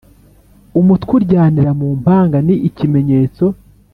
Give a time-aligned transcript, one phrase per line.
[0.79, 3.45] umutwe uryanira mumpanga ni ikimenyetso